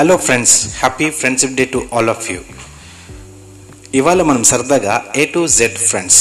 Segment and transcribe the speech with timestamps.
[0.00, 2.38] Hello friends happy friendship day to all of you
[3.98, 6.20] ఇవాళ మనం సరదాగా ఏ టు జెడ్ ఫ్రెండ్స్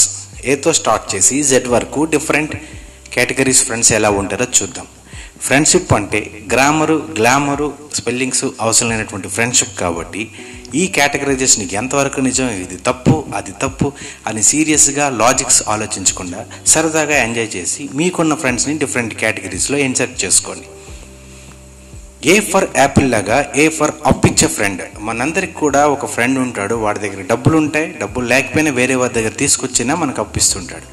[0.53, 2.53] ఏతో start చేసి జెడ్ వరకు డిఫరెంట్
[3.13, 4.87] కేటగిరీస్ ఫ్రెండ్స్ ఎలా ఉంటారో చూద్దాం.
[5.45, 6.21] ఫ్రెండ్షిప్ అంటే
[6.53, 7.67] గ్రామరు గ్లామరు
[7.99, 10.23] స్పెల్లింగ్స్ అవసరం లేనటువంటి ఫ్రెండ్షిప్ కాబట్టి
[10.81, 13.89] ఈ కేటగరైజేషన్కి ఎంతవరకు నిజం ఇది తప్పు అది తప్పు
[14.31, 16.41] అని సీరియస్గా లాజిక్స్ ఆలోచించకుండా
[16.73, 20.67] సరదాగా ఎంజాయ్ చేసి మీకున్న ఫ్రెండ్స్ని డిఫరెంట్ కేటగిరీస్లో ఇన్సర్ట్ చేసుకోండి.
[22.25, 27.21] ఏ ఫర్ యాపిల్ లాగా ఏ ఫర్ అప్పిచ్చే ఫ్రెండ్ మనందరికి కూడా ఒక ఫ్రెండ్ ఉంటాడు వాడి దగ్గర
[27.21, 30.83] డబ్బులు ఉంటాయి డబ్బులు లేకపోయినా వేరే వాడి దగ్గర తీసుకొచ్చినా మనకు అప్పిస్తుంటాడు.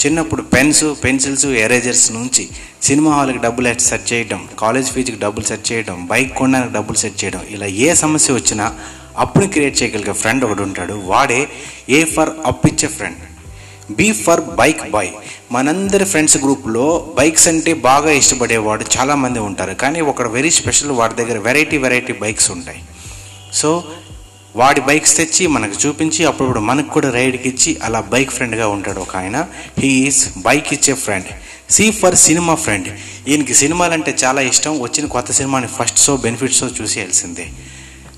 [0.00, 2.48] చిన్నప్పుడు పెన్స్ పెన్సిల్స్ ఎరేజర్స్ నుంచి
[2.82, 7.40] సినిమా హాల్కి డబ్బులు సెట్ చేయడం కాలేజ్ ఫీజుకి డబ్బులు సెట్ చేయడం బైక్ కొనడానికి డబ్బులు సెట్ చేయడం
[7.50, 8.74] ఇలా ఏ సమస్య వచ్చినా
[9.18, 10.92] అప్పుని క్రియేట్ చేయగలిగే ఫ్రెండ్ ఒకడు ఉంటాడు.
[10.92, 11.48] వాడే
[11.88, 13.18] A for అప్పిచ్చే friend
[13.90, 15.10] B for bike boy
[15.52, 19.74] మనందరి ఫ్రెండ్స్ గ్రూప్లో బైక్స్ అంటే బాగా ఇష్టపడేవాడు చాలామంది ఉంటారు.
[19.74, 22.80] కానీ ఒకడు వెరీ స్పెషల్ వాడి దగ్గర వెరైటీ వెరైటీ బైక్స్ ఉంటాయి.
[23.52, 23.84] సో
[24.56, 29.16] వాడి బైక్స్ తెచ్చి మనకు చూపించి అప్పుడు మనకు కూడా రైడ్కి ఇచ్చి అలా బైక్ ఫ్రెండ్గా ఉంటాడు ఒక
[29.16, 29.46] ఆయన.
[29.78, 31.26] హీఈస్ బైక్ ఇచ్చే friend
[31.70, 32.88] C for cinema friend
[33.28, 34.80] ఈయనకి సినిమాలంటే చాలా ఇష్టం.
[34.80, 37.46] వచ్చిన కొత్త సినిమాని ఫస్ట్ షో బెనిఫిట్ షో చూసేయాల్సిందే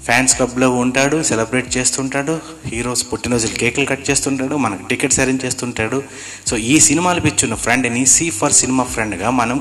[0.09, 2.35] ఫ్యాన్స్ క్లబ్లో ఉంటాడు సెలబ్రేట్ చేస్తుంటాడు.
[2.73, 5.99] హీరోస్ పుట్టినరోజులు కేకులు కట్ చేస్తుంటాడు మనకు టికెట్స్ అరేంజ్ చేస్తుంటాడు.
[6.49, 9.59] సో ఈ సినిమాలు పిచ్చున్న ఫ్రెండ్ని సి ఫర్ సినిమా ఫ్రెండ్గా మనం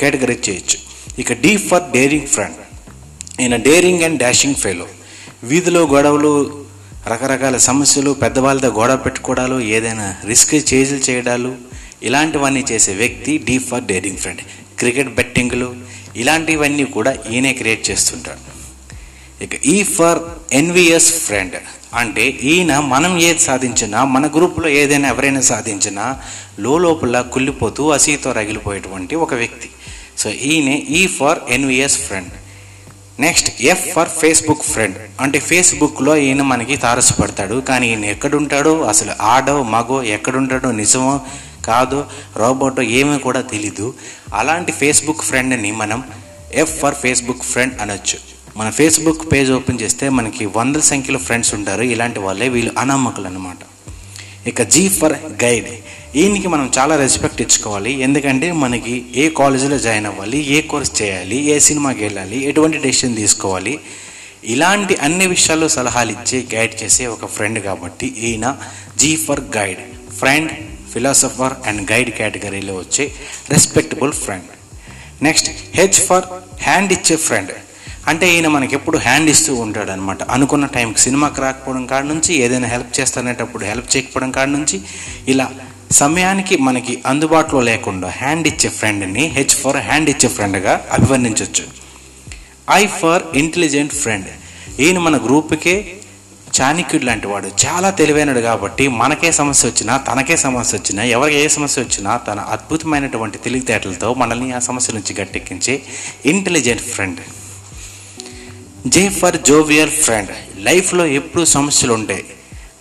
[0.00, 0.78] కేటగరైజ్ చేయొచ్చు.
[1.22, 2.60] ఇక డి ఫర్ డేరింగ్ ఫ్రెండ్.
[3.42, 4.88] ఈయన డేరింగ్ అండ్ డాషింగ్ ఫెలో.
[5.50, 6.32] వీధిలో గొడవలు
[7.12, 11.52] రకరకాల సమస్యలు పెద్దవాళ్ళతో గొడవ పెట్టుకోవడాలు ఏదైనా రిస్క్ చేజులు చేయడాలు
[12.08, 14.44] ఇలాంటివన్నీ చేసే వ్యక్తి D for daring friend.
[14.80, 15.70] Cricket బెట్టింగ్లు
[16.22, 18.40] ఇలాంటివన్నీ కూడా ఈయనే క్రియేట్ చేస్తుంటాడు.
[19.44, 20.18] ఇక ఈ ఫర్
[20.52, 21.56] ఎన్విఎస్ ఫ్రెండ్
[21.94, 26.20] అంటే ఈయన మనం ఏది సాధించినా మన గ్రూప్లో ఏదైనా ఎవరైనా సాధించినా
[26.60, 29.68] లోపల కుళ్ళిపోతూ అసీతో రగిలిపోయేటువంటి ఒక వ్యక్తి.
[30.18, 32.32] సో ఈయన E for envious friend
[33.20, 37.56] next F for Facebook friend అంటే ఫేస్బుక్లో ఈయన మనకి తారసపడతాడు.
[37.68, 41.20] కానీ ఈయన ఎక్కడుంటాడో అసలు ఆడో మగో ఎక్కడుంటాడో నిజమో
[41.64, 42.06] కాదో
[42.36, 43.94] రోబోటో ఏమీ కూడా తెలీదు.
[44.34, 46.02] అలాంటి ఫేస్బుక్ ఫ్రెండ్ని మనం
[46.54, 48.37] ఎఫ్ ఫర్ ఫేస్బుక్ ఫ్రెండ్ అనొచ్చు.
[48.58, 51.82] మన ఫేస్బుక్ పేజ్ ఓపెన్ చేస్తే మనకి వందల సంఖ్యలో ఫ్రెండ్స్ ఉంటారు.
[51.94, 53.60] ఇలాంటి వాళ్ళే వీళ్ళు అనామకులు అనమాట
[54.50, 55.68] ఇక జీ ఫర్ గైడ్
[56.20, 57.92] ఈయనకి మనం చాలా రెస్పెక్ట్ ఇచ్చుకోవాలి.
[58.06, 63.74] ఎందుకంటే మనకి ఏ కాలేజీలో జాయిన్ అవ్వాలి ఏ కోర్స్ చేయాలి ఏ సినిమాకి వెళ్ళాలి ఎటువంటి డెసిషన్ తీసుకోవాలి.
[64.54, 68.48] ఇలాంటి అన్ని విషయాల్లో సలహాలు ఇచ్చే గైడ్ చేసే ఒక ఫ్రెండ్ కాబట్టి ఈయన
[69.02, 69.80] G for guide
[70.20, 70.52] friend
[70.92, 73.06] philosopher and guide కేటగిరీలో వచ్చే
[73.54, 74.50] respectable friend
[75.28, 76.28] next H for
[76.68, 77.54] hand ఇచ్చే ఫ్రెండ్
[78.08, 82.68] అంటే ఈయన మనకి ఎప్పుడు హ్యాండ్ ఇస్తూ ఉంటాడు అనమాట అనుకున్న టైంకి సినిమాకి రాకపోవడం కాడ నుంచి ఏదైనా
[82.68, 84.76] హెల్ప్ చేస్తానేటప్పుడు హెల్ప్ చేయకపోవడం కాడ నుంచి
[85.28, 85.46] ఇలా
[85.92, 91.64] సమయానికి మనకి అందుబాటులో లేకుండా హ్యాండ్ ఇచ్చే ఫ్రెండ్ని హెచ్ ఫర్ హ్యాండ్ ఇచ్చే ఫ్రెండ్గా అభివర్ణించవచ్చు
[92.72, 94.28] ఐ ఫర్ ఇంటెలిజెంట్ ఫ్రెండ్
[94.80, 95.76] ఈయన మన గ్రూప్కే
[96.58, 97.48] చాణక్యుడు లాంటి వాడు.
[97.62, 103.38] చాలా తెలివైనడు కాబట్టి మనకే సమస్య వచ్చినా తనకే సమస్య వచ్చినా ఎవరికి ఏ సమస్య వచ్చినా తన అద్భుతమైనటువంటి
[103.38, 105.74] తెలివితేటలతో మనల్ని ఆ సమస్య నుంచి గట్టెక్కించే
[106.24, 107.20] intelligent friend
[108.86, 112.24] J for jovial friend లైఫ్లో ఎప్పుడు సమస్యలు ఉంటాయి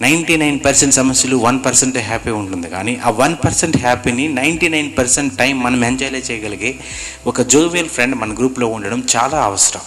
[0.01, 2.69] నైంటీ నైన్ పర్సెంట్ సమస్యలు వన్ పర్సెంట్ హ్యాపీ ఉంటుంది.
[2.69, 6.79] కానీ ఆ వన్ పర్సెంట్ హ్యాపీని నైంటీ నైన్ పర్సెంట్ టైం మనం ఎంజాయ్ చేయగలిగే
[7.27, 9.81] ఒక జోవియల్ ఫ్రెండ్ మన గ్రూప్లో ఉండడం చాలా అవసరం.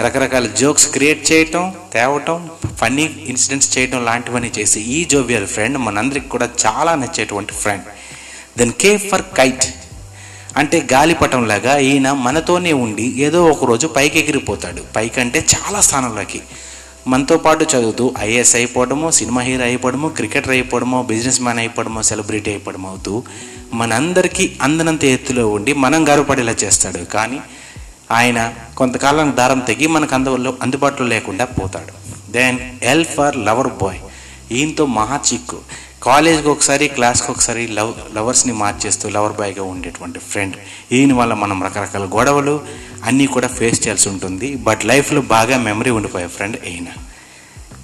[0.00, 2.50] రకరకాల జోక్స్ క్రియేట్ చేయటం తేవటం
[2.80, 7.84] ఫన్నీ ఇన్సిడెంట్స్ చేయటం లాంటివన్నీ చేసి ఈ జోవియల్ ఫ్రెండ్ మనందరికి కూడా చాలా నచ్చేటువంటి friend
[8.58, 9.66] then K for kite
[10.56, 16.40] అంటే గాలిపటం లాగా ఈయన మనతోనే ఉండి ఏదో ఒక రోజు పైకి ఎగిరిపోతాడు పైకి అంటే చాలా స్థానంలోకి.
[17.08, 22.86] మనతో పాటు చదువుతూ ఐఏఎస్ అయిపోవడమో సినిమా హీరో అయిపోవడమో క్రికెటర్ అయిపోవడమో బిజినెస్ మ్యాన్ అయిపోవడమో సెలబ్రిటీ అయిపోవడం
[22.86, 23.22] అవుతూ
[23.74, 27.04] మనందరికీ అందనంత ఎత్తులో ఉండి మనం గర్వపడేలా చేస్తాడు.
[27.04, 27.40] కానీ
[28.10, 31.94] ఆయన కొంతకాలం దారం తెగి మనకు అందులో అందుబాటులో లేకుండా పోతాడు.
[32.32, 34.00] Then L for lover boy
[34.52, 35.58] ఈయనతో మహా చిక్కు.
[36.02, 40.56] కాలేజ్కి ఒకసారి క్లాస్కి ఒకసారి లవ్ లవర్స్ని మార్చేస్తూ లవర్ బాయ్గా ఉండేటువంటి ఫ్రెండ్.
[40.92, 42.60] ఈయన వల్ల మనం రకరకాల గొడవలు
[43.04, 44.54] అన్నీ కూడా ఫేస్ చేయాల్సి ఉంటుంది.
[44.54, 46.88] బట్ లైఫ్లో బాగా మెమరీ ఉండిపోయే ఫ్రెండ్ ఈయన.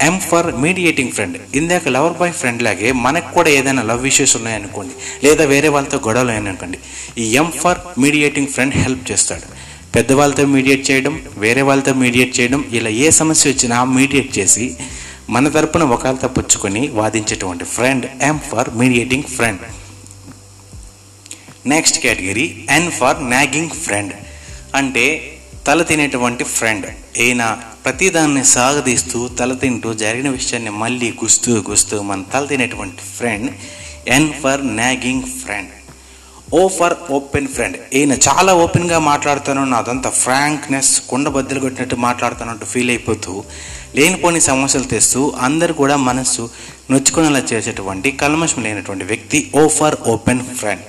[0.07, 4.93] ఎం ఫర్ మీడియేటింగ్ ఫ్రెండ్ ఇందాక లవర్ బాయ్ ఫ్రెండ్ లాగే మనకు కూడా ఏదైనా లవ్ ఇష్యూస్ ఉన్నాయనుకోండి
[5.23, 6.79] లేదా వేరే వాళ్ళతో గొడవలు అనుకోండి
[7.17, 9.47] ఈ M for mediating friend help చేస్తాడు.
[9.95, 14.65] పెద్దవాళ్ళతో మీడియేట్ చేయడం వేరే వాళ్ళతో మీడియేట్ చేయడం ఇలా ఏ సమస్య వచ్చినా మీడియేట్ చేసి
[15.29, 19.65] మన తరపున ఒకళ్ళతో పుచ్చుకొని వాదించేటువంటి friend M for mediating friend
[21.65, 24.13] next category N for nagging friend
[24.75, 25.05] అంటే
[25.67, 26.87] తల తినేటువంటి ఫ్రెండ్
[27.17, 27.47] అయినా
[27.85, 33.49] ప్రతిదాన్ని సాగదీస్తూ తల తింటూ జరిగిన విషయాన్ని మళ్ళీ గుస్తూ గుస్తూ మన తల తినేటువంటి friend
[34.09, 35.73] N for nagging friend
[36.53, 37.77] O for open friend.
[37.93, 43.43] ఈయన చాలా ఓపెన్గా మాట్లాడుతాను నాదంతా ఫ్రాంక్నెస్ కుండ బద్దలు కొట్టినట్టు మాట్లాడుతానంటూ ఫీల్ అయిపోతూ
[43.95, 46.49] లేనిపోని సమస్యలు తెస్తూ అందరు కూడా మనస్సు
[46.91, 50.83] నొచ్చుకునేలా చేసేటువంటి కల్మషం లేనటువంటి వ్యక్తి O for open friend.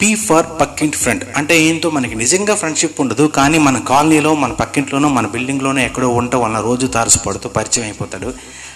[0.00, 1.24] P for పక్కింటి ఫ్రెండ్.
[1.36, 6.40] అంటే ఏంటో మనకి నిజంగా ఫ్రెండ్షిప్ ఉండదు కానీ మన కాలనీలో మన పక్కింట్లోనో మన బిల్డింగ్లోనో ఎక్కడో ఉండటం
[6.40, 8.34] వలన రోజు తారసపడుతూ పరిచయం అయిపోతాడు.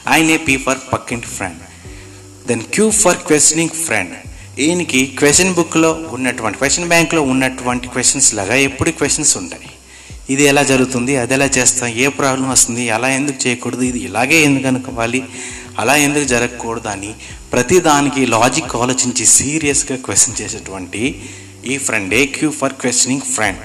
[0.08, 1.58] ఆయనే పీ ఫర్ పక్కింటి friend.
[2.48, 4.14] Then Q for questioning friend.
[4.64, 9.68] ఈయనకి క్వశ్చన్ బుక్లో ఉన్నటువంటి క్వశ్చన్ బ్యాంక్లో ఉన్నటువంటి క్వశ్చన్స్ లాగా ఎప్పుడు క్వశ్చన్స్ ఉంటాయి.
[10.30, 14.66] ఇది ఎలా జరుగుతుంది అది ఎలా చేస్తాం ఏ ప్రాబ్లం వస్తుంది అలా ఎందుకు చేయకూడదు ఇది ఇలాగే ఎందుకు
[14.66, 15.20] అనుకోవాలి
[15.78, 17.10] అలా ఎందుకు జరగకూడదు అని
[17.52, 21.02] ప్రతి దానికి లాజిక్ ఆలోచించి సీరియస్గా క్వశ్చన్ చేసేటువంటి
[21.66, 23.62] ఈ ఫ్రెండే Q for questioning friend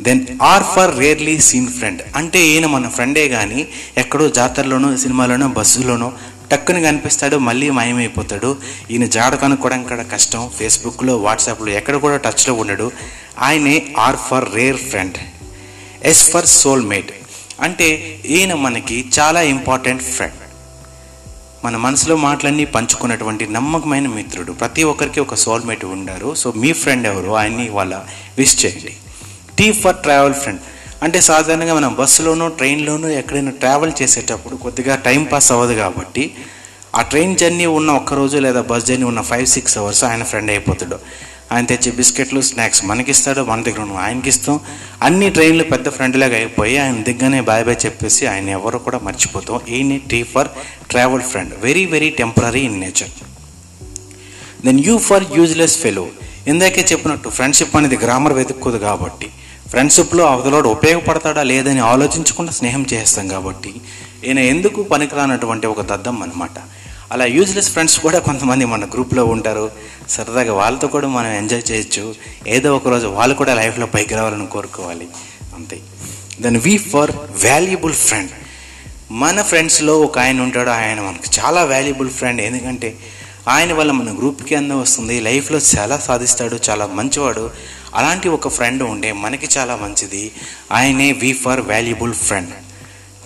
[0.00, 3.60] then R for rarely seen friend అంటే ఈయన మన ఫ్రెండే కానీ
[3.96, 6.08] ఎక్కడో జాతరలోనో సినిమాలోనో బస్సులోనో
[6.52, 8.56] టక్కుని కనిపిస్తాడు మళ్ళీ మాయమైపోతాడు.
[8.90, 10.50] ఈయన జాడ కనుక్కోవడం కూడా కష్టం.
[10.58, 12.92] ఫేస్బుక్లో వాట్సాప్లో ఎక్కడ కూడా టచ్లో ఉండడు.
[13.38, 15.18] ఆయనే R for rare friend
[16.04, 17.10] S for soulmate
[17.60, 20.34] అంటే ఈయన మనకి చాలా ఇంపార్టెంట్ ఫ్రెండ్
[21.64, 24.52] మన మనసులో మాటలన్నీ పంచుకున్నటువంటి నమ్మకమైన మిత్రుడు.
[24.52, 26.34] ప్రతి ఒక్కరికి ఒక సోల్మేట్ ఉండారు.
[26.34, 27.30] సో మీ ఫ్రెండ్ ఎవరు?
[27.30, 28.00] ఆయన్ని వాళ్ళ
[28.38, 28.96] విష్ చేయండి.
[29.58, 30.60] టీ ఫర్ ట్రావెల్ ఫ్రెండ్
[31.02, 36.34] అంటే సాధారణంగా మనం బస్సులోనూ ట్రైన్లోనూ ఎక్కడైనా ట్రావెల్ చేసేటప్పుడు కొద్దిగా టైం పాస్ అవ్వదు కాబట్టి
[36.94, 40.98] ఆ ట్రైన్ జర్నీ ఉన్న ఒక్కరోజు లేదా బస్ జర్నీ ఉన్న ఫైవ్ సిక్స్ అవర్స్ ఆయన ఫ్రెండ్ అయిపోతాడు.
[41.52, 44.60] ఆయన తెచ్చి బిస్కెట్లు స్నాక్స్ మనకిస్తాడు మన దగ్గర ఉన్న ఆయనకి ఇస్తాం.
[45.02, 49.60] అన్ని ట్రైన్లు పెద్ద ఫ్రెండ్లాగా అయిపోయి ఆయన దగ్గరనే బాయ్ బాయ్ చెప్పేసి ఆయన ఎవరు కూడా మర్చిపోతాం.
[49.68, 50.48] ఈయన T for
[50.90, 53.12] travel friend very very temporary in nature
[54.64, 56.06] then U for useless fellow
[56.46, 59.28] ఇందాకే చెప్పినట్టు ఫ్రెండ్షిప్ అనేది గ్రామర్ వెతుక్కోదు కాబట్టి
[59.72, 63.74] ఫ్రెండ్షిప్లో అవతలోడు ఉపయోగపడతాడా లేదని ఆలోచించకుండా స్నేహం చేస్తాం కాబట్టి
[64.24, 66.50] ఈయన ఎందుకు పనికిరానటువంటి ఒక దద్దం అనమాట
[67.12, 69.70] అలా యూజ్లెస్ ఫ్రెండ్స్ కూడా కొంతమంది మన గ్రూప్లో ఉంటారు.
[70.08, 72.14] సరదాగా వాళ్ళతో కూడా మనం ఎంజాయ్ చేయొచ్చు.
[72.46, 75.08] ఏదో ఒక రోజు వాళ్ళు కూడా లైఫ్లో పైకి రావాలని కోరుకోవాలి.
[75.54, 75.80] అంతే.
[76.40, 77.10] Then V for
[77.44, 78.30] valuable friend
[79.10, 80.70] మన ఫ్రెండ్స్లో ఒక ఆయన ఉంటాడు.
[80.70, 82.96] ఆయన మనకు చాలా వాల్యుబుల్ ఫ్రెండ్ ఎందుకంటే
[83.48, 85.20] ఆయన వల్ల మన గ్రూప్కి అందం వస్తుంది.
[85.20, 86.58] లైఫ్లో చాలా సాధిస్తాడు.
[86.70, 87.50] చాలా మంచివాడు.
[87.94, 90.22] అలాంటి ఒక ఫ్రెండ్ ఉండే మనకి చాలా మంచిది.
[90.72, 92.52] ఆయనే V for valuable friend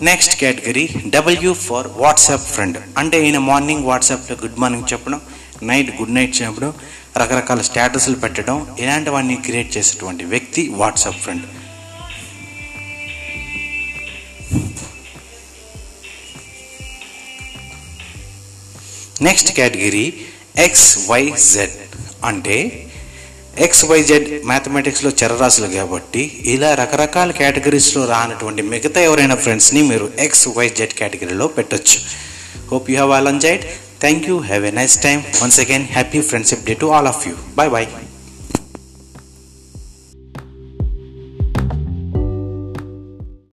[0.02, 5.20] next category W for WhatsApp friend అంటే ఈయన మార్నింగ్ వాట్సాప్లో గుడ్ మార్నింగ్ చెప్పడం
[5.62, 6.72] నైట్ గుడ్ నైట్ చెప్పడం
[7.16, 11.46] రకరకాల స్టేటస్లు పెట్టడం ఇలాంటివన్నీ క్రియేట్ చేసేటువంటి వ్యక్తి WhatsApp friend
[19.22, 20.06] next category
[20.58, 21.76] X Y Z
[22.24, 22.56] అంటే
[23.58, 30.68] ఎక్స్వైజెడ్ జెడ్ మ్యాథమెటిక్స్లో చరరాశులు కాబట్టి ఇలా రకరకాల కేటగిరీస్లో రానటువంటి మిగతా ఎవరైనా ఫ్రెండ్స్ని మీరు ఎక్స్ వై
[30.68, 31.98] జెడ్ కేటగిరీలో పెట్టొచ్చు.
[32.72, 33.64] Hope you have all enjoyed
[34.00, 37.34] thank you have a nice time once again happy friendship day to all of you
[37.56, 37.86] bye bye